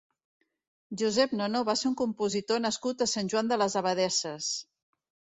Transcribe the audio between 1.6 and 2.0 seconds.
va ser un